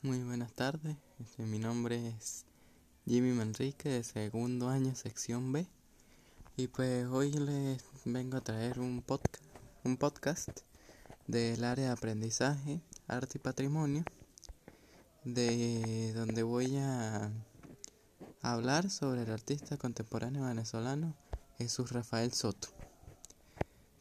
Muy 0.00 0.22
buenas 0.22 0.52
tardes, 0.52 0.96
este, 1.18 1.42
mi 1.42 1.58
nombre 1.58 2.10
es 2.10 2.44
Jimmy 3.04 3.32
Manrique 3.32 3.88
de 3.88 4.04
segundo 4.04 4.68
año 4.68 4.94
sección 4.94 5.50
B 5.50 5.66
y 6.56 6.68
pues 6.68 7.04
hoy 7.06 7.32
les 7.32 7.82
vengo 8.04 8.36
a 8.36 8.40
traer 8.40 8.78
un 8.78 9.02
podcast, 9.02 9.44
un 9.82 9.96
podcast 9.96 10.50
del 11.26 11.64
área 11.64 11.86
de 11.86 11.90
aprendizaje, 11.90 12.80
arte 13.08 13.38
y 13.38 13.40
patrimonio 13.40 14.04
de 15.24 16.12
donde 16.14 16.44
voy 16.44 16.76
a 16.76 17.32
hablar 18.40 18.90
sobre 18.90 19.24
el 19.24 19.32
artista 19.32 19.78
contemporáneo 19.78 20.44
venezolano 20.44 21.16
Jesús 21.58 21.90
Rafael 21.90 22.32
Soto. 22.32 22.68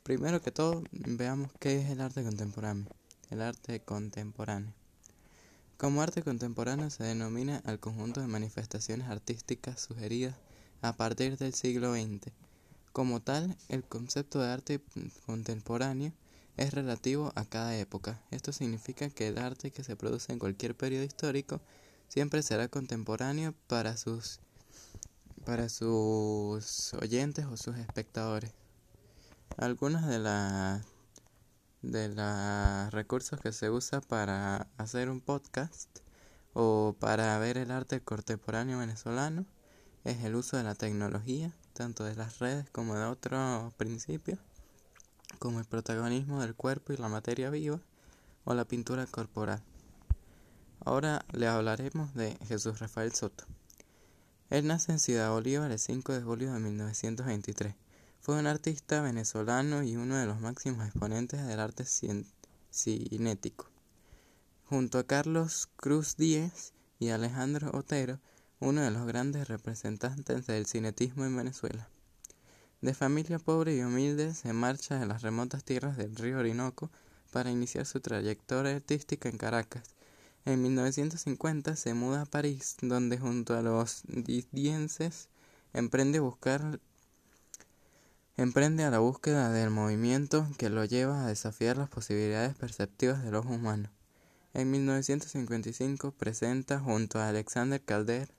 Primero 0.04 0.44
que 0.44 0.52
todo, 0.52 0.84
veamos 0.92 1.52
qué 1.60 1.82
es 1.82 1.90
el 1.90 2.02
arte 2.02 2.24
contemporáneo. 2.24 2.86
El 3.32 3.42
arte 3.42 3.80
contemporáneo. 3.80 4.76
Como 5.78 6.02
arte 6.02 6.24
contemporáneo 6.24 6.90
se 6.90 7.04
denomina 7.04 7.62
al 7.64 7.80
conjunto 7.80 8.20
de 8.20 8.26
manifestaciones 8.26 9.10
artísticas 9.10 9.80
sugeridas 9.80 10.36
a 10.82 10.94
partir 10.94 11.38
del 11.38 11.54
siglo 11.54 11.94
XX. 11.94 12.32
Como 12.94 13.22
tal, 13.22 13.56
el 13.70 13.84
concepto 13.84 14.40
de 14.40 14.50
arte 14.50 14.82
contemporáneo 15.28 16.14
es 16.58 16.74
relativo 16.74 17.32
a 17.36 17.46
cada 17.46 17.78
época. 17.78 18.20
Esto 18.32 18.52
significa 18.54 19.12
que 19.12 19.28
el 19.28 19.38
arte 19.38 19.70
que 19.70 19.84
se 19.84 19.96
produce 19.96 20.34
en 20.34 20.40
cualquier 20.40 20.76
periodo 20.76 21.04
histórico 21.04 21.62
siempre 22.08 22.42
será 22.42 22.70
contemporáneo 22.70 23.54
para 23.68 23.98
sus 23.98 24.40
para 25.46 25.70
sus 25.70 26.96
oyentes 26.96 27.46
o 27.46 27.56
sus 27.56 27.78
espectadores. 27.78 28.52
Algunas 29.58 30.08
de 30.08 30.18
las 30.18 30.84
de 31.82 32.10
los 32.10 32.92
recursos 32.92 33.40
que 33.40 33.52
se 33.52 33.70
usa 33.70 34.02
para 34.02 34.68
hacer 34.78 35.10
un 35.10 35.22
podcast 35.22 35.90
o 36.54 36.96
para 37.00 37.38
ver 37.40 37.58
el 37.58 37.72
arte 37.72 38.02
contemporáneo 38.02 38.80
venezolano 38.80 39.46
es 40.04 40.24
el 40.24 40.36
uso 40.36 40.58
de 40.58 40.64
la 40.64 40.76
tecnología, 40.76 41.54
tanto 41.74 42.04
de 42.04 42.16
las 42.16 42.40
redes 42.40 42.70
como 42.72 42.96
de 42.96 43.06
otros 43.06 43.74
principios, 43.76 44.40
como 45.40 45.60
el 45.60 45.66
protagonismo 45.66 46.42
del 46.42 46.56
cuerpo 46.56 46.94
y 46.94 46.98
la 46.98 47.10
materia 47.10 47.50
viva 47.50 47.80
o 48.46 48.54
la 48.54 48.66
pintura 48.66 49.06
corporal. 49.06 49.62
Ahora 50.80 51.26
le 51.34 51.48
hablaremos 51.48 52.14
de 52.14 52.38
Jesús 52.48 52.80
Rafael 52.80 53.14
Soto. 53.14 53.44
Él 54.50 54.66
nace 54.66 54.94
en 54.94 55.00
Ciudad 55.00 55.32
Bolívar 55.32 55.70
el 55.72 55.80
5 55.80 56.14
de 56.14 56.22
julio 56.22 56.54
de 56.54 56.60
1923 56.60 57.76
fue 58.28 58.38
un 58.40 58.46
artista 58.46 59.02
venezolano 59.02 59.84
y 59.84 59.96
uno 59.96 60.18
de 60.18 60.26
los 60.26 60.42
máximos 60.42 60.86
exponentes 60.86 61.48
del 61.48 61.62
arte 61.62 61.86
cinético. 62.74 63.70
Junto 64.66 65.00
a 65.00 65.06
Carlos 65.06 65.70
Cruz 65.78 66.18
Díez 66.18 66.74
y 67.00 67.08
Alejandro 67.08 67.72
Otero, 67.74 68.20
uno 68.60 68.82
de 68.82 68.92
los 68.92 69.08
grandes 69.08 69.48
representantes 69.48 70.46
del 70.46 70.66
cinetismo 70.66 71.24
en 71.24 71.38
Venezuela. 71.38 71.88
De 72.82 72.94
familia 72.94 73.40
pobre 73.40 73.78
y 73.78 73.82
humilde, 73.82 74.34
se 74.34 74.52
marcha 74.52 75.00
de 75.00 75.06
las 75.06 75.22
remotas 75.22 75.64
tierras 75.64 75.96
del 75.96 76.14
río 76.14 76.40
Orinoco 76.40 76.92
para 77.32 77.50
iniciar 77.50 77.86
su 77.86 78.02
trayectoria 78.02 78.76
artística 78.76 79.30
en 79.30 79.38
Caracas. 79.38 79.84
En 80.44 80.62
1950 80.62 81.78
se 81.78 81.94
muda 81.94 82.24
a 82.24 82.26
París, 82.26 82.76
donde 82.82 83.20
junto 83.20 83.56
a 83.56 83.62
los 83.62 84.04
didienses 84.06 85.30
emprende 85.72 86.20
buscar 86.20 86.82
emprende 88.38 88.84
a 88.84 88.92
la 88.92 89.00
búsqueda 89.00 89.52
del 89.52 89.72
movimiento 89.72 90.48
que 90.60 90.70
lo 90.70 90.86
lleva 90.86 91.24
a 91.24 91.28
desafiar 91.28 91.78
las 91.78 91.90
posibilidades 91.90 92.56
perceptivas 92.56 93.24
del 93.24 93.34
ojo 93.34 93.50
humano. 93.50 93.90
En 94.54 94.70
1955 94.70 96.12
presenta 96.12 96.80
junto 96.80 97.20
a 97.20 97.30
Alexander 97.30 97.82
Calder, 97.82 98.30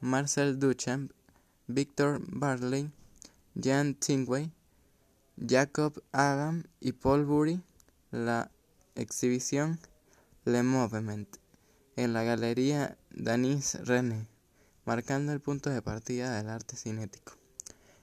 Marcel 0.00 0.58
Duchamp, 0.58 1.12
Victor 1.66 2.20
Barley, 2.26 2.90
Jan 3.62 3.94
Tingway, 3.94 4.50
Jacob 5.38 6.02
Agam 6.12 6.64
y 6.80 6.92
Paul 6.92 7.26
Bury 7.26 7.60
la 8.10 8.50
exhibición 8.94 9.78
Le 10.46 10.62
Movement 10.62 11.28
en 11.96 12.14
la 12.14 12.22
galería 12.22 12.96
Danis 13.10 13.74
René, 13.86 14.28
marcando 14.86 15.32
el 15.32 15.40
punto 15.40 15.68
de 15.68 15.82
partida 15.82 16.34
del 16.36 16.48
arte 16.48 16.76
cinético. 16.76 17.34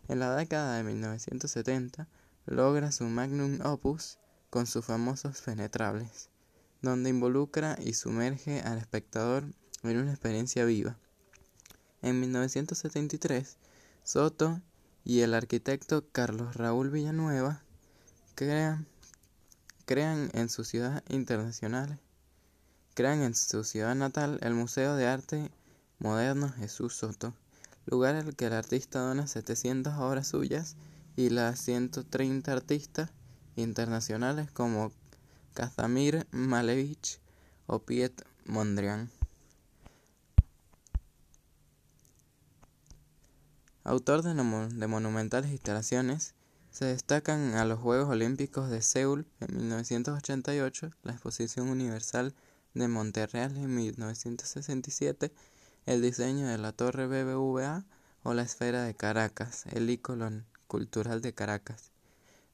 En 0.07 0.19
la 0.19 0.35
década 0.35 0.75
de 0.77 0.83
1970 0.83 2.07
logra 2.45 2.91
su 2.91 3.05
magnum 3.05 3.59
opus 3.63 4.17
con 4.49 4.67
sus 4.67 4.85
famosos 4.85 5.41
penetrables, 5.41 6.29
donde 6.81 7.09
involucra 7.09 7.77
y 7.81 7.93
sumerge 7.93 8.61
al 8.61 8.77
espectador 8.77 9.45
en 9.83 9.97
una 9.97 10.11
experiencia 10.11 10.65
viva. 10.65 10.97
En 12.01 12.19
1973, 12.19 13.57
Soto 14.03 14.61
y 15.05 15.21
el 15.21 15.33
arquitecto 15.33 16.05
Carlos 16.11 16.55
Raúl 16.55 16.89
Villanueva 16.89 17.63
crean, 18.35 18.85
en 20.33 20.49
su 20.49 20.65
ciudad 20.65 21.03
internacional, 21.07 21.99
crean 22.93 23.21
en 23.21 23.35
su 23.35 23.63
ciudad 23.63 23.95
natal 23.95 24.39
el 24.41 24.53
Museo 24.53 24.95
de 24.95 25.07
Arte 25.07 25.51
Moderno 25.99 26.49
Jesús 26.49 26.95
Soto, 26.95 27.33
lugar 27.85 28.15
al 28.15 28.35
que 28.35 28.45
el 28.45 28.53
artista 28.53 28.99
dona 28.99 29.27
700 29.27 29.93
obras 29.95 30.27
suyas 30.27 30.75
y 31.15 31.29
las 31.29 31.59
130 31.59 32.51
artistas 32.51 33.11
internacionales 33.55 34.51
como 34.51 34.91
Kazimir 35.53 36.25
Malevich 36.31 37.19
o 37.67 37.79
Piet 37.79 38.25
Mondrian. 38.45 39.09
Autor 43.83 44.21
de, 44.21 44.33
de, 44.33 44.87
monumentales 44.87 45.51
instalaciones, 45.51 46.35
se 46.71 46.85
destacan 46.85 47.55
a 47.55 47.65
los 47.65 47.79
Juegos 47.79 48.09
Olímpicos 48.09 48.69
de 48.69 48.81
Seúl 48.81 49.27
en 49.41 49.57
1988, 49.57 50.91
la 51.03 51.11
Exposición 51.11 51.67
Universal 51.67 52.33
de 52.73 52.87
Montreal 52.87 53.55
en 53.57 53.75
1967 53.75 55.31
el 55.85 56.01
diseño 56.01 56.47
de 56.47 56.57
la 56.57 56.71
Torre 56.71 57.07
BBVA 57.07 57.83
o 58.23 58.33
la 58.33 58.43
Esfera 58.43 58.83
de 58.83 58.95
Caracas, 58.95 59.65
el 59.71 59.89
ícono 59.89 60.43
cultural 60.67 61.21
de 61.21 61.33
Caracas. 61.33 61.91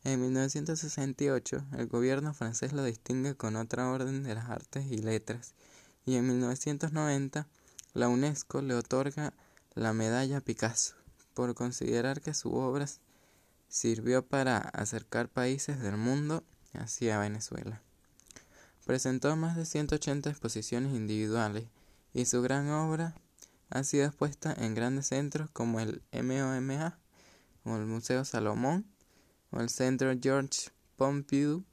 En 0.04 0.22
1968, 0.22 1.66
el 1.78 1.88
gobierno 1.88 2.34
francés 2.34 2.74
lo 2.74 2.84
distingue 2.84 3.36
con 3.36 3.56
otra 3.56 3.90
orden 3.90 4.24
de 4.24 4.34
las 4.34 4.50
artes 4.50 4.86
y 4.90 4.98
letras, 4.98 5.54
y 6.06 6.16
en 6.16 6.28
1990 6.28 7.48
la 7.94 8.08
UNESCO 8.08 8.62
le 8.62 8.76
otorga 8.76 9.34
la 9.76 9.94
medalla 9.94 10.42
Picasso 10.42 10.96
por 11.34 11.54
considerar 11.54 12.22
que 12.22 12.34
su 12.34 12.54
obra 12.54 12.88
sirvió 13.68 14.26
para 14.26 14.58
acercar 14.58 15.30
países 15.30 15.80
del 15.80 15.98
mundo 15.98 16.44
hacia 16.74 17.20
Venezuela. 17.20 17.82
Presentó 18.86 19.36
más 19.36 19.56
de 19.56 19.66
180 19.66 20.30
exposiciones 20.32 20.96
individuales 20.96 21.66
y 22.14 22.26
su 22.26 22.42
gran 22.42 22.70
obra 22.70 23.16
ha 23.70 23.84
sido 23.84 24.06
expuesta 24.06 24.54
en 24.58 24.74
grandes 24.74 25.08
centros 25.08 25.50
como 25.52 25.80
el 25.80 26.02
MOMA 26.12 26.98
o 27.64 27.76
el 27.76 27.86
Museo 27.86 28.26
Salomón 28.26 28.86
o 29.52 29.60
el 29.60 29.70
Centro 29.70 30.12
George 30.20 30.72
Pompidou 30.96 31.64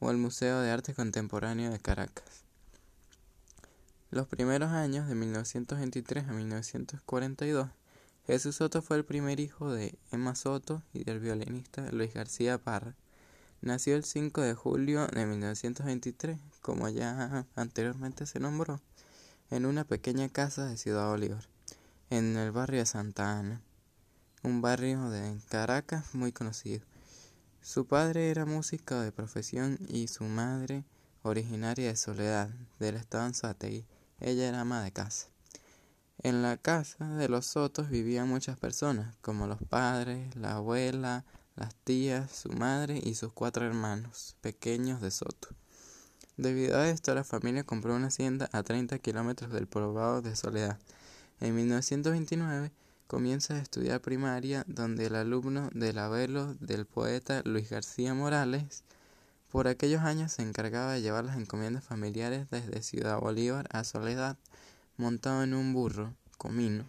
o 0.00 0.10
el 0.10 0.16
Museo 0.16 0.60
de 0.60 0.70
Arte 0.70 0.94
Contemporáneo 0.94 1.70
de 1.70 1.78
Caracas. 1.78 2.44
Los 4.10 4.26
primeros 4.26 4.70
años 4.70 5.08
de 5.08 5.14
1923 5.14 6.28
a 6.28 6.32
1942, 6.32 7.68
Jesús 8.26 8.56
Soto 8.56 8.80
fue 8.80 8.96
el 8.96 9.04
primer 9.04 9.40
hijo 9.40 9.70
de 9.72 9.98
Emma 10.10 10.34
Soto 10.34 10.82
y 10.94 11.04
del 11.04 11.20
violinista 11.20 11.90
Luis 11.92 12.14
García 12.14 12.58
Parra. 12.58 12.94
Nació 13.60 13.96
el 13.96 14.04
5 14.04 14.40
de 14.40 14.54
julio 14.54 15.06
de 15.08 15.26
1923, 15.26 16.38
como 16.62 16.88
ya 16.88 17.46
anteriormente 17.54 18.24
se 18.24 18.38
nombró, 18.38 18.80
en 19.50 19.66
una 19.66 19.84
pequeña 19.84 20.28
casa 20.28 20.66
de 20.66 20.76
Ciudad 20.76 21.08
Bolívar, 21.08 21.48
en 22.10 22.36
el 22.36 22.52
barrio 22.52 22.80
de 22.80 22.86
Santa 22.86 23.38
Ana, 23.38 23.62
un 24.42 24.60
barrio 24.60 25.08
de 25.10 25.38
Caracas 25.48 26.14
muy 26.14 26.32
conocido. 26.32 26.84
Su 27.62 27.86
padre 27.86 28.30
era 28.30 28.46
músico 28.46 28.96
de 29.00 29.12
profesión 29.12 29.78
y 29.88 30.08
su 30.08 30.24
madre, 30.24 30.84
originaria 31.22 31.88
de 31.88 31.96
Soledad, 31.96 32.50
del 32.78 32.96
estado 32.96 33.24
Anzuategui, 33.24 33.86
ella 34.20 34.48
era 34.48 34.60
ama 34.60 34.82
de 34.82 34.92
casa. 34.92 35.28
En 36.20 36.42
la 36.42 36.56
casa 36.56 37.06
de 37.16 37.28
los 37.28 37.46
Sotos 37.46 37.88
vivían 37.88 38.28
muchas 38.28 38.58
personas, 38.58 39.16
como 39.22 39.46
los 39.46 39.62
padres, 39.62 40.34
la 40.36 40.56
abuela, 40.56 41.24
las 41.54 41.74
tías, 41.74 42.30
su 42.30 42.50
madre 42.50 43.00
y 43.02 43.14
sus 43.14 43.32
cuatro 43.32 43.64
hermanos 43.64 44.36
pequeños 44.40 45.00
de 45.00 45.10
Soto. 45.10 45.48
Debido 46.38 46.78
a 46.78 46.88
esto, 46.88 47.12
la 47.16 47.24
familia 47.24 47.64
compró 47.64 47.96
una 47.96 48.06
hacienda 48.06 48.48
a 48.52 48.62
30 48.62 49.00
kilómetros 49.00 49.50
del 49.50 49.66
poblado 49.66 50.22
de 50.22 50.36
Soledad. 50.36 50.78
En 51.40 51.56
1929 51.56 52.70
comienza 53.08 53.54
a 53.54 53.58
estudiar 53.58 54.00
primaria, 54.00 54.62
donde 54.68 55.06
el 55.06 55.16
alumno 55.16 55.68
del 55.74 55.98
abuelo 55.98 56.54
del 56.60 56.86
poeta 56.86 57.42
Luis 57.44 57.68
García 57.68 58.14
Morales, 58.14 58.84
Por 59.50 59.66
aquellos 59.66 60.02
años 60.02 60.30
se 60.30 60.42
encargaba 60.42 60.92
de 60.92 61.02
llevar 61.02 61.24
las 61.24 61.38
encomiendas 61.38 61.82
familiares 61.82 62.48
desde 62.50 62.82
Ciudad 62.82 63.18
Bolívar 63.18 63.66
a 63.72 63.82
Soledad, 63.82 64.36
montado 64.96 65.42
en 65.42 65.54
un 65.54 65.72
burro, 65.72 66.14
comino, 66.36 66.84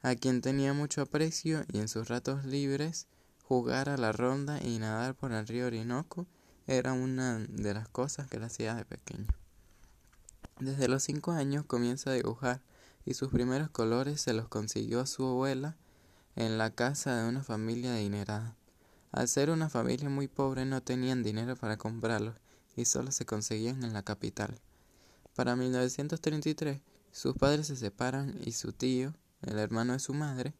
a 0.00 0.14
quien 0.14 0.40
tenía 0.40 0.72
mucho 0.72 1.02
aprecio 1.02 1.66
y 1.70 1.80
en 1.80 1.88
sus 1.88 2.08
ratos 2.08 2.46
libres 2.46 3.08
jugar 3.46 3.90
a 3.90 3.98
la 3.98 4.12
ronda 4.12 4.58
y 4.62 4.78
nadar 4.78 5.14
por 5.14 5.32
el 5.32 5.46
río 5.46 5.66
Orinoco 5.66 6.26
era 6.66 6.92
una 6.92 7.38
de 7.48 7.74
las 7.74 7.88
cosas 7.88 8.28
que 8.28 8.38
le 8.38 8.46
hacía 8.46 8.74
de 8.74 8.84
pequeño. 8.84 9.26
Desde 10.60 10.88
los 10.88 11.02
cinco 11.02 11.32
años 11.32 11.64
comienza 11.66 12.10
a 12.10 12.14
dibujar 12.14 12.62
y 13.04 13.14
sus 13.14 13.30
primeros 13.30 13.70
colores 13.70 14.20
se 14.20 14.32
los 14.32 14.48
consiguió 14.48 15.00
a 15.00 15.06
su 15.06 15.26
abuela 15.26 15.76
en 16.36 16.58
la 16.58 16.70
casa 16.70 17.16
de 17.16 17.28
una 17.28 17.42
familia 17.42 17.92
adinerada. 17.92 18.56
Al 19.12 19.28
ser 19.28 19.50
una 19.50 19.68
familia 19.68 20.08
muy 20.08 20.26
pobre 20.28 20.64
no 20.64 20.82
tenían 20.82 21.22
dinero 21.22 21.56
para 21.56 21.76
comprarlos 21.76 22.34
y 22.76 22.86
solo 22.86 23.12
se 23.12 23.26
conseguían 23.26 23.84
en 23.84 23.92
la 23.92 24.02
capital. 24.02 24.58
Para 25.34 25.56
1933 25.56 26.80
sus 27.12 27.36
padres 27.36 27.68
se 27.68 27.76
separan 27.76 28.38
y 28.44 28.52
su 28.52 28.72
tío, 28.72 29.14
el 29.42 29.58
hermano 29.58 29.92
de 29.92 30.00
su 30.00 30.14
madre, 30.14 30.54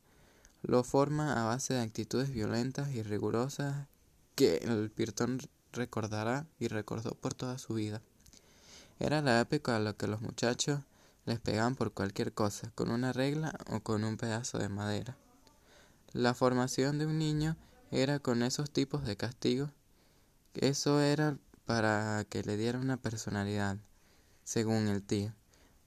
lo 0.63 0.85
forma 0.85 1.41
a 1.41 1.47
base 1.47 1.75
de 1.75 1.81
actitudes 1.81 2.31
violentas 2.31 2.95
y 2.95 3.03
rigurosas 3.03 3.89
que 4.35 4.59
el 4.59 4.91
Pirtón 4.91 5.41
recordará 5.75 6.47
y 6.59 6.69
recordó 6.69 7.15
por 7.15 7.35
toda 7.35 7.59
su 7.59 7.75
vida. 7.75 8.01
Era 8.99 9.23
la 9.23 9.41
época 9.41 9.77
en 9.77 9.85
la 9.85 9.93
que 9.93 10.07
los 10.07 10.21
muchachos 10.21 10.81
les 11.27 11.41
pegaban 11.41 11.75
por 11.75 11.93
cualquier 11.93 12.33
cosa, 12.33 12.71
con 12.75 12.91
una 12.91 13.13
regla 13.13 13.53
o 13.71 13.81
con 13.81 14.05
un 14.05 14.17
pedazo 14.17 14.59
de 14.59 14.69
madera. 14.69 15.17
La 16.13 16.35
formación 16.35 16.99
de 16.99 17.07
un 17.07 17.19
niño 17.19 17.57
era 17.91 18.19
con 18.19 18.43
esos 18.43 18.71
tipos 18.71 19.05
de 19.05 19.17
castigos. 19.17 19.71
Eso 20.55 21.01
era 21.01 21.37
para 21.67 22.25
que 22.29 22.43
le 22.43 22.57
diera 22.57 22.79
una 22.79 22.97
personalidad, 22.97 23.79
según 24.45 24.89
el 24.89 25.03
tío 25.03 25.35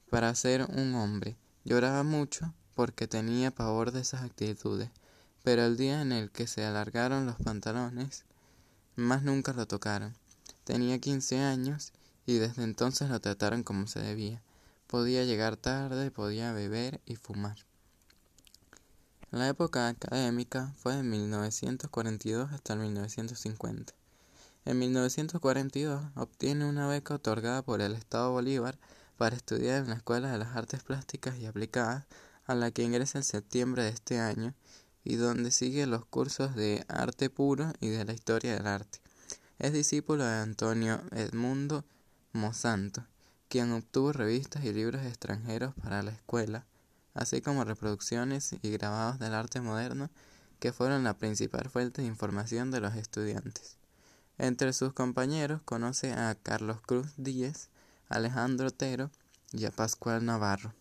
para 0.10 0.34
ser 0.36 0.66
un 0.70 0.96
hombre. 0.96 1.38
Lloraba 1.66 2.04
mucho 2.04 2.54
porque 2.76 3.08
tenía 3.08 3.52
pavor 3.52 3.92
de 3.92 4.02
esas 4.02 4.24
actitudes, 4.24 4.90
pero 5.44 5.66
el 5.66 5.78
día 5.78 6.02
en 6.02 6.12
el 6.12 6.32
que 6.32 6.48
se 6.48 6.66
alargaron 6.66 7.26
los 7.26 7.36
pantalones, 7.36 8.26
más 8.98 9.24
nunca 9.24 9.54
lo 9.54 9.68
tocaron. 9.68 10.16
Tenía 10.66 11.00
quince 11.00 11.40
años 11.40 11.94
y 12.26 12.40
desde 12.40 12.64
entonces 12.64 13.10
lo 13.10 13.20
trataron 13.22 13.64
como 13.64 13.88
se 13.88 14.02
debía. 14.02 14.42
Podía 14.88 15.24
llegar 15.24 15.56
tarde, 15.56 16.12
podía 16.12 16.52
beber 16.52 17.00
y 17.06 17.16
fumar. 17.16 17.58
La 19.32 19.48
época 19.48 19.88
académica 19.88 20.74
fue 20.78 20.96
de 20.96 21.04
1942 21.04 22.52
hasta 22.52 22.74
el 22.74 22.80
1950. 22.80 23.94
En 24.66 24.80
1942 24.80 26.04
obtiene 26.16 26.66
una 26.66 26.88
beca 26.88 27.16
otorgada 27.16 27.62
por 27.62 27.82
el 27.82 27.94
Estado 27.94 28.32
Bolívar 28.32 28.78
para 29.18 29.36
estudiar 29.36 29.84
en 29.84 29.90
la 29.90 29.96
Escuela 29.96 30.32
de 30.32 30.38
las 30.38 30.56
Artes 30.56 30.84
Plásticas 30.84 31.38
y 31.38 31.46
Aplicadas, 31.46 32.06
a 32.46 32.56
la 32.56 32.72
que 32.72 32.84
ingresa 32.84 33.20
en 33.20 33.24
septiembre 33.24 33.84
de 33.84 33.90
este 33.90 34.20
año, 34.20 34.54
y 35.08 35.16
donde 35.16 35.52
sigue 35.52 35.88
los 35.88 36.06
cursos 36.06 36.54
de 36.54 36.84
arte 36.90 37.30
puro 37.30 37.72
y 37.80 37.88
de 37.88 38.04
la 38.04 38.12
historia 38.12 38.56
del 38.56 38.68
arte. 38.68 39.00
Es 39.58 39.72
discípulo 39.72 40.26
de 40.26 40.36
Antonio 40.36 41.02
Edmundo 41.12 41.86
Monsanto, 42.34 43.06
quien 43.48 43.72
obtuvo 43.72 44.12
revistas 44.12 44.66
y 44.66 44.74
libros 44.74 45.06
extranjeros 45.06 45.74
para 45.76 46.04
la 46.04 46.12
escuela, 46.12 46.66
así 47.14 47.42
como 47.42 47.64
reproducciones 47.64 48.54
y 48.62 48.70
grabados 48.70 49.18
del 49.18 49.34
arte 49.34 49.62
moderno, 49.62 50.10
que 50.60 50.74
fueron 50.74 51.06
la 51.06 51.18
principal 51.18 51.70
fuente 51.70 52.02
de 52.02 52.08
información 52.10 52.70
de 52.70 52.82
los 52.82 52.96
estudiantes. 52.96 53.78
Entre 54.38 54.74
sus 54.74 54.92
compañeros 54.92 55.62
conoce 55.64 56.12
a 56.12 56.36
Carlos 56.36 56.82
Cruz 56.82 57.14
Díez, 57.16 57.70
Alejandro 58.10 58.68
Otero 58.68 59.10
y 59.54 59.64
a 59.64 59.72
Pascual 59.72 60.26
Navarro. 60.26 60.74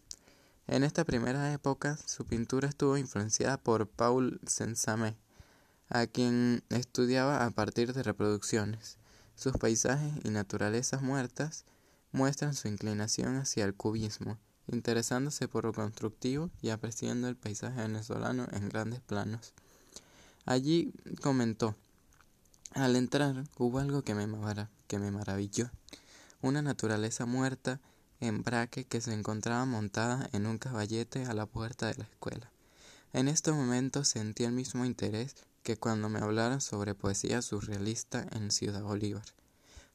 En 0.69 0.83
esta 0.83 1.05
primera 1.05 1.53
época, 1.53 1.97
su 2.07 2.25
pintura 2.25 2.69
estuvo 2.69 2.97
influenciada 2.97 3.57
por 3.57 3.87
Paul 3.87 4.41
Sensamé, 4.47 5.17
a 5.89 6.07
quien 6.07 6.65
estudiaba 6.71 7.45
a 7.45 7.51
partir 7.51 7.93
de 7.93 8.03
reproducciones. 8.03 8.99
Sus 9.37 9.53
paisajes 9.59 10.13
y 10.25 10.31
naturalezas 10.31 11.03
muertas 11.03 11.65
muestran 12.11 12.55
su 12.55 12.67
inclinación 12.67 13.37
hacia 13.37 13.65
el 13.65 13.75
cubismo, 13.75 14.39
interesándose 14.67 15.47
por 15.47 15.65
lo 15.65 15.73
constructivo 15.73 16.51
y 16.61 16.71
apreciando 16.71 17.29
el 17.29 17.37
paisaje 17.37 17.83
venezolano 17.83 18.49
en 18.51 18.69
grandes 18.69 19.01
planos. 19.01 19.55
Allí 20.47 20.93
comentó, 21.23 21.77
al 22.73 22.97
entrar 22.97 23.45
hubo 23.57 23.79
algo 23.79 24.03
que 24.03 24.15
me, 24.15 24.27
que 24.89 24.99
me 24.99 25.11
maravilló 25.13 25.71
una 26.43 26.63
naturaleza 26.63 27.27
muerta 27.27 27.81
en 28.21 28.43
braque 28.43 28.85
que 28.85 29.01
se 29.01 29.13
encontraba 29.13 29.65
montada 29.65 30.29
en 30.33 30.47
un 30.47 30.59
caballete 30.59 31.25
a 31.25 31.35
la 31.35 31.47
puerta 31.47 31.87
de 31.87 31.95
la 31.95 32.05
escuela. 32.05 32.51
En 33.13 33.29
este 33.29 33.53
momento 33.53 34.05
sentí 34.05 34.45
el 34.45 34.53
mismo 34.53 34.85
interés 34.85 35.37
que 35.63 35.77
cuando 35.77 36.09
me 36.09 36.21
hablaron 36.21 36.61
sobre 36.61 36.95
poesía 36.95 37.43
surrealista 37.43 38.27
en 38.33 38.51
Ciudad 38.51 38.83
Bolívar. 38.83 39.25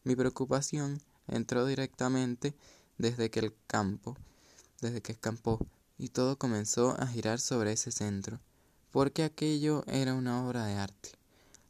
Mi 0.04 0.16
preocupación 0.16 1.02
entró 1.28 1.66
directamente 1.66 2.54
desde 2.98 3.30
que 3.30 3.40
el 3.40 3.54
campo, 3.68 4.18
desde 4.82 5.02
que 5.02 5.14
escampó, 5.14 5.66
y 5.98 6.10
todo 6.10 6.38
comenzó 6.38 7.00
a 7.00 7.08
girar 7.08 7.40
sobre 7.40 7.72
ese 7.72 7.92
centro, 7.92 8.40
porque 8.92 9.24
aquello 9.24 9.84
era 9.88 10.14
una 10.14 10.46
obra 10.46 10.66
de 10.66 10.74
arte. 10.74 11.12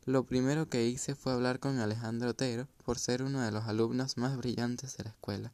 Lo 0.06 0.24
primero 0.24 0.68
que 0.68 0.88
hice 0.88 1.14
fue 1.14 1.34
hablar 1.34 1.60
con 1.60 1.78
Alejandro 1.78 2.30
Otero, 2.30 2.68
por 2.86 2.98
ser 2.98 3.22
uno 3.22 3.42
de 3.42 3.52
los 3.52 3.66
alumnos 3.66 4.18
más 4.18 4.36
brillantes 4.38 4.98
de 4.98 5.04
la 5.04 5.10
escuela, 5.12 5.52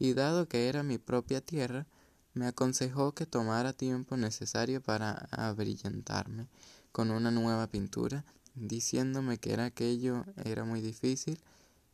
y 0.00 0.14
dado 0.14 0.48
que 0.48 0.68
era 0.68 0.82
mi 0.82 0.98
propia 0.98 1.40
tierra, 1.40 1.86
me 2.34 2.46
aconsejó 2.46 3.12
que 3.12 3.26
tomara 3.26 3.72
tiempo 3.72 4.16
necesario 4.16 4.82
para 4.82 5.28
abrillantarme 5.30 6.48
con 6.90 7.12
una 7.12 7.30
nueva 7.30 7.68
pintura, 7.68 8.24
diciéndome 8.56 9.38
que 9.38 9.52
era 9.52 9.66
aquello 9.66 10.24
era 10.44 10.64
muy 10.64 10.80
difícil 10.80 11.38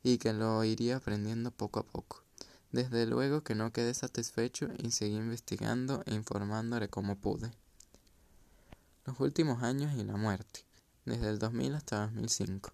y 0.03 0.17
que 0.17 0.33
lo 0.33 0.65
iría 0.65 0.97
aprendiendo 0.97 1.51
poco 1.51 1.81
a 1.81 1.83
poco. 1.83 2.23
Desde 2.73 3.05
luego 3.07 3.43
que 3.43 3.55
no 3.55 3.73
quedé 3.73 3.93
satisfecho 3.93 4.69
y 4.79 4.93
seguí 4.93 5.17
investigando 5.17 6.03
e 6.07 6.15
informándole 6.15 6.89
como 6.89 7.17
pude. 7.17 7.51
Los 9.05 9.21
últimos 9.21 9.63
años 9.63 9.95
y 9.95 10.05
la 10.05 10.17
muerte 10.17 10.65
desde 11.07 11.31
el 11.31 11.39
2000 11.39 11.75
hasta 11.75 12.07
2005. 12.07 12.73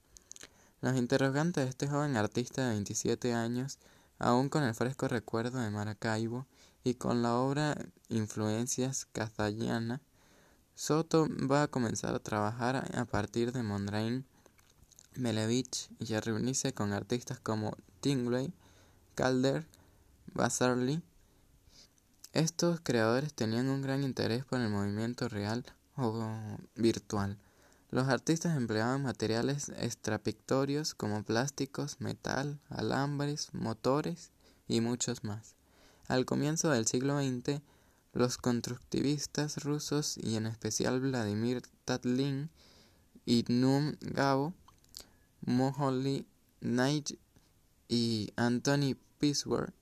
Los 0.81 0.97
interrogantes 0.97 1.65
de 1.65 1.71
este 1.71 1.87
joven 1.87 2.17
artista 2.17 2.63
de 2.63 2.71
27 2.71 3.35
años, 3.35 3.79
aún 4.23 4.49
con 4.49 4.63
el 4.63 4.75
fresco 4.75 5.09
recuerdo 5.09 5.59
de 5.59 5.71
Maracaibo 5.71 6.47
y 6.85 6.95
con 6.95 7.23
la 7.23 7.35
obra 7.35 7.77
Influencias 8.09 9.07
Cazallana, 9.13 10.01
Soto 10.75 11.29
va 11.29 11.65
a 11.65 11.69
comenzar 11.69 12.15
a 12.15 12.21
trabajar 12.21 12.89
a 12.97 13.05
partir 13.05 13.53
de 13.53 13.63
Mondrain, 13.63 14.25
Melevich 15.15 15.91
y 15.99 16.15
a 16.15 16.21
reunirse 16.21 16.73
con 16.73 16.93
artistas 16.93 17.39
como 17.41 17.77
Tingley, 18.01 18.55
Calder, 19.15 19.67
Basarly. 20.33 21.03
Estos 22.33 22.81
creadores 22.81 23.35
tenían 23.35 23.69
un 23.69 23.83
gran 23.83 24.03
interés 24.03 24.45
por 24.45 24.61
el 24.61 24.71
movimiento 24.71 25.29
real 25.29 25.67
o 25.97 26.57
virtual 26.77 27.39
los 27.93 28.09
artistas 28.09 28.57
empleaban 28.57 29.03
materiales 29.03 29.69
extrapictorios 29.77 30.95
como 30.95 31.23
plásticos, 31.25 32.01
metal, 32.01 32.59
alambres, 32.71 33.53
motores 33.53 34.31
y 34.67 34.81
muchos 34.81 35.25
más. 35.25 35.57
Al 36.09 36.25
comienzo 36.25 36.71
del 36.71 36.87
siglo 36.87 37.21
XX, 37.21 37.61
los 38.15 38.39
constructivistas 38.39 39.63
rusos 39.63 40.17
y 40.17 40.37
en 40.37 40.47
especial 40.47 41.01
Vladimir 41.01 41.63
Tatlin 41.85 42.49
y 43.27 43.45
Num 43.49 43.95
Gabo, 44.01 44.55
Moholy 45.43 46.27
Knight 46.61 47.19
y 47.89 48.33
Anthony 48.37 48.97
Piswer 49.19 49.75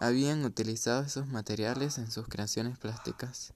habían 0.00 0.44
utilizado 0.44 1.04
esos 1.04 1.28
materiales 1.28 1.98
en 1.98 2.10
sus 2.10 2.26
creaciones 2.26 2.78
plásticas. 2.78 3.52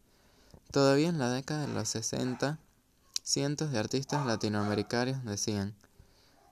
Todavía 0.70 1.08
en 1.08 1.18
la 1.18 1.32
década 1.32 1.66
de 1.66 1.74
los 1.74 1.88
60, 1.88 2.60
Cientos 3.22 3.70
de 3.70 3.78
artistas 3.78 4.26
latinoamericanos 4.26 5.24
decían, 5.24 5.74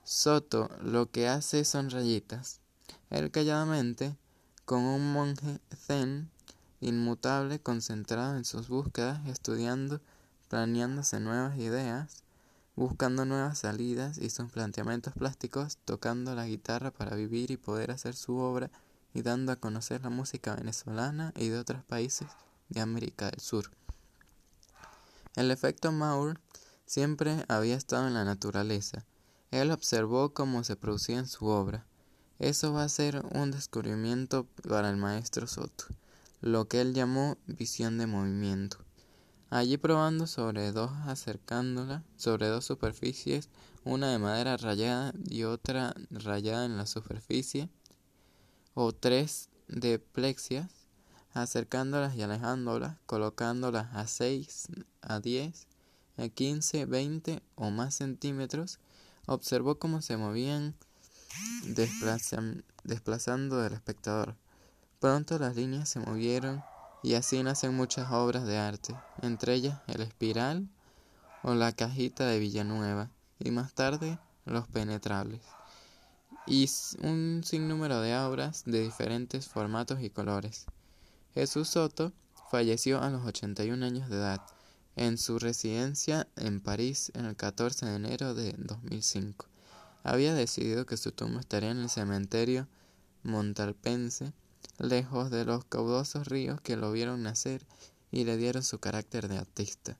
Soto 0.03 0.69
lo 0.81 1.11
que 1.11 1.27
hace 1.27 1.65
son 1.65 1.89
rayitas. 1.89 2.61
Él 3.09 3.31
calladamente, 3.31 4.15
con 4.65 4.83
un 4.83 5.11
monje 5.11 5.59
zen, 5.75 6.29
inmutable, 6.79 7.59
concentrado 7.59 8.37
en 8.37 8.45
sus 8.45 8.69
búsquedas, 8.69 9.25
estudiando, 9.27 9.99
planeándose 10.47 11.19
nuevas 11.19 11.57
ideas, 11.57 12.23
buscando 12.75 13.25
nuevas 13.25 13.59
salidas 13.59 14.17
y 14.17 14.29
sus 14.29 14.51
planteamientos 14.51 15.13
plásticos, 15.13 15.77
tocando 15.85 16.33
la 16.33 16.47
guitarra 16.47 16.91
para 16.91 17.15
vivir 17.15 17.51
y 17.51 17.57
poder 17.57 17.91
hacer 17.91 18.15
su 18.15 18.37
obra 18.37 18.71
y 19.13 19.21
dando 19.21 19.51
a 19.51 19.57
conocer 19.57 20.01
la 20.01 20.09
música 20.09 20.55
venezolana 20.55 21.33
y 21.35 21.49
de 21.49 21.59
otros 21.59 21.83
países 21.83 22.29
de 22.69 22.79
América 22.79 23.29
del 23.29 23.39
Sur. 23.39 23.69
El 25.35 25.51
efecto 25.51 25.91
Maur 25.91 26.39
siempre 26.89 27.45
había 27.47 27.75
estado 27.75 28.07
en 28.07 28.15
la 28.15 28.25
naturaleza, 28.25 29.05
Él 29.51 29.69
observó 29.69 30.33
cómo 30.33 30.63
se 30.63 30.75
producía 30.75 31.19
en 31.19 31.27
su 31.27 31.45
obra. 31.45 31.85
Eso 32.39 32.73
va 32.73 32.83
a 32.83 32.89
ser 32.89 33.23
un 33.31 33.51
descubrimiento 33.51 34.47
para 34.67 34.89
el 34.89 34.97
maestro 34.97 35.45
Soto, 35.45 35.85
lo 36.41 36.67
que 36.67 36.81
él 36.81 36.95
llamó 36.95 37.37
visión 37.45 37.99
de 37.99 38.07
movimiento. 38.07 38.77
Allí 39.51 39.77
probando 39.77 40.25
sobre 40.25 40.71
dos 40.71 40.89
acercándola 41.05 42.03
sobre 42.17 42.47
dos 42.47 42.65
superficies, 42.65 43.49
una 43.83 44.11
de 44.11 44.17
madera 44.17 44.57
rayada 44.57 45.13
y 45.29 45.43
otra 45.43 45.93
rayada 46.09 46.65
en 46.65 46.75
la 46.75 46.87
superficie, 46.87 47.69
o 48.73 48.93
tres 48.93 49.49
de 49.67 49.99
plexias, 49.99 50.71
acercándolas 51.33 52.15
y 52.15 52.23
alejándolas, 52.23 52.97
colocándolas 53.05 53.93
a 53.93 54.07
6, 54.07 54.69
a 55.01 55.19
10, 55.19 55.67
a 56.19 56.29
15, 56.29 56.85
20 56.85 57.41
o 57.55 57.69
más 57.69 57.95
centímetros, 57.95 58.79
observó 59.25 59.79
cómo 59.79 60.01
se 60.01 60.17
movían 60.17 60.75
desplazando 62.83 63.57
del 63.57 63.73
espectador. 63.73 64.35
Pronto 64.99 65.39
las 65.39 65.55
líneas 65.55 65.89
se 65.89 65.99
movieron 65.99 66.63
y 67.03 67.13
así 67.13 67.41
nacen 67.41 67.73
muchas 67.75 68.11
obras 68.11 68.45
de 68.45 68.57
arte, 68.57 68.95
entre 69.21 69.53
ellas 69.53 69.79
el 69.87 70.01
espiral 70.01 70.67
o 71.43 71.53
la 71.53 71.71
cajita 71.71 72.25
de 72.25 72.39
Villanueva 72.39 73.09
y 73.39 73.51
más 73.51 73.73
tarde 73.73 74.19
los 74.45 74.67
penetrables 74.67 75.41
y 76.49 76.67
un 77.03 77.41
sinnúmero 77.45 78.01
de 78.01 78.17
obras 78.17 78.63
de 78.65 78.81
diferentes 78.81 79.47
formatos 79.47 80.01
y 80.01 80.09
colores. 80.09 80.65
Jesús 81.35 81.69
Soto 81.69 82.11
falleció 82.49 83.01
a 83.01 83.09
los 83.11 83.23
81 83.25 83.85
años 83.85 84.09
de 84.09 84.17
edad 84.17 84.41
en 84.99 85.17
su 85.17 85.39
residencia 85.39 86.27
en 86.35 86.59
París 86.59 87.13
en 87.15 87.23
el 87.23 87.37
14 87.37 87.85
de 87.85 87.95
enero 87.95 88.33
de 88.33 88.53
2005. 88.57 89.45
Había 90.03 90.33
decidido 90.33 90.85
que 90.85 90.97
su 90.97 91.13
tumba 91.13 91.39
estaría 91.39 91.71
en 91.71 91.77
el 91.79 91.89
cementerio 91.89 92.67
montalpense, 93.23 94.33
lejos 94.77 95.31
de 95.31 95.45
los 95.45 95.63
caudalosos 95.63 96.27
ríos 96.27 96.59
que 96.59 96.75
lo 96.75 96.91
vieron 96.91 97.23
nacer 97.23 97.65
y 98.11 98.25
le 98.25 98.35
dieron 98.35 98.61
su 98.61 98.79
carácter 98.79 99.29
de 99.29 99.37
artista, 99.37 99.97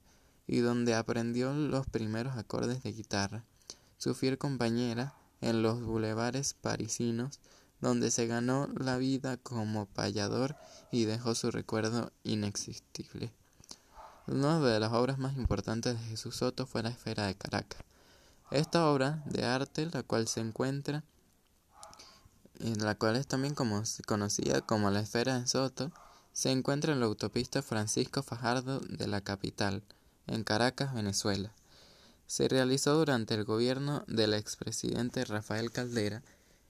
y 0.48 0.60
donde 0.60 0.96
aprendió 0.96 1.54
los 1.54 1.88
primeros 1.88 2.36
acordes 2.36 2.84
de 2.84 2.92
guitarra. 2.92 3.46
Su 3.98 4.14
fiel 4.14 4.38
compañera 4.38 5.14
en 5.40 5.62
los 5.62 5.82
bulevares 5.82 6.56
parisinos 6.56 7.40
donde 7.80 8.12
se 8.12 8.28
ganó 8.28 8.68
la 8.78 8.98
vida 8.98 9.38
como 9.38 9.86
payador 9.86 10.58
y 10.92 11.06
dejó 11.06 11.36
su 11.36 11.52
recuerdo 11.52 12.12
inexistible. 12.24 13.32
Una 14.32 14.60
de 14.60 14.80
las 14.80 14.94
obras 14.94 15.18
más 15.18 15.36
importantes 15.38 16.00
de 16.00 16.06
Jesús 16.06 16.36
Soto 16.36 16.68
fue 16.68 16.84
la 16.84 16.90
Esfera 16.90 17.26
de 17.26 17.34
Caracas. 17.34 17.82
Esta 18.52 18.88
obra 18.88 19.24
de 19.26 19.44
arte, 19.44 19.88
la 19.92 20.04
cual 20.04 20.28
se 20.28 20.40
encuentra, 20.40 21.04
en 22.60 22.86
la 22.86 22.94
cual 22.94 23.16
es 23.16 23.26
también 23.26 23.56
conocida 23.56 24.62
como 24.62 24.92
la 24.92 25.00
Esfera 25.00 25.40
de 25.40 25.48
Soto, 25.48 25.92
se 26.32 26.52
encuentra 26.52 26.94
en 26.94 27.00
la 27.00 27.08
autopista 27.08 27.64
Francisco 27.64 28.22
Fajardo 28.22 28.80
de 28.82 29.08
la 29.08 29.22
capital, 29.22 29.82
en 30.28 30.44
Caracas, 30.44 30.94
Venezuela. 30.94 31.52
Se 32.28 32.48
realizó 32.48 33.00
durante 33.00 33.34
el 33.34 33.46
gobierno 33.46 34.04
del 34.06 34.36
expresidente 34.36 35.26
Rafael 35.26 35.72
Caldera 35.72 36.22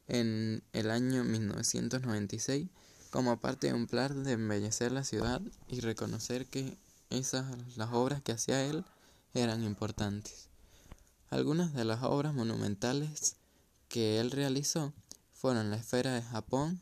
en 0.08 0.64
el 0.72 0.90
año 0.90 1.26
1996 1.26 2.70
como 3.10 3.38
parte 3.38 3.68
de 3.68 3.74
un 3.74 3.88
plan 3.88 4.24
de 4.24 4.32
embellecer 4.32 4.94
la 4.94 5.04
ciudad 5.04 5.42
y 5.68 5.82
reconocer 5.82 6.46
que 6.46 6.78
esas 7.10 7.46
las 7.78 7.92
obras 7.92 8.22
que 8.22 8.32
hacía 8.32 8.64
él 8.66 8.86
eran 9.34 9.64
importantes. 9.64 10.48
Algunas 11.30 11.74
de 11.74 11.86
las 11.86 12.04
obras 12.04 12.34
monumentales 12.34 13.36
que 13.88 14.20
él 14.20 14.32
realizó 14.32 14.94
fueron 15.34 15.70
la 15.70 15.78
esfera 15.78 16.14
de 16.14 16.22
Japón, 16.22 16.82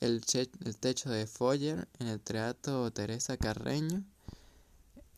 el, 0.00 0.22
el 0.64 0.76
techo 0.76 1.10
de 1.10 1.26
Foyer 1.26 1.88
en 1.98 2.08
el 2.08 2.20
Teatro 2.20 2.90
Teresa 2.90 3.36
Carreño, 3.36 4.04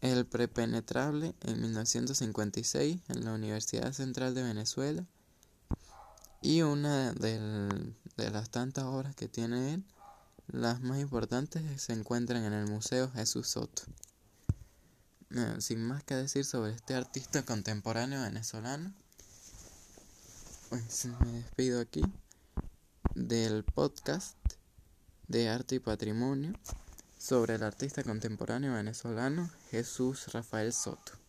el 0.01 0.27
prepenetrable 0.27 1.35
en 1.43 1.61
1956 1.61 3.01
en 3.09 3.25
la 3.25 3.33
Universidad 3.33 3.93
Central 3.93 4.35
de 4.35 4.43
Venezuela, 4.43 5.07
y 6.43 6.61
una 6.61 7.13
de 7.15 8.31
las 8.31 8.51
tantas 8.51 8.85
obras 8.85 9.17
que 9.17 9.29
tiene 9.29 9.75
él, 9.75 9.85
las 10.49 10.83
más 10.83 10.99
importantes 10.99 11.81
se 11.81 11.95
encuentran 11.95 12.45
en 12.45 12.53
el 12.53 12.69
Museo 12.69 13.11
Jesús 13.11 13.49
Soto. 13.49 13.85
Sin 15.59 15.83
más 15.83 16.05
que 16.05 16.15
decir 16.15 16.45
sobre 16.45 16.73
este 16.73 16.95
artista 16.95 17.45
contemporáneo 17.45 18.23
venezolano, 18.23 18.93
pues 20.69 21.07
me 21.07 21.33
despido 21.33 21.81
aquí 21.81 22.03
del 23.15 23.65
podcast 23.65 24.37
de 25.29 25.49
arte 25.49 25.77
y 25.77 25.79
patrimonio 25.79 26.53
sobre 27.19 27.55
el 27.55 27.63
artista 27.63 28.03
contemporáneo 28.03 28.75
venezolano 28.75 29.51
Jesús 29.71 30.33
Rafael 30.33 30.73
Soto. 30.73 31.24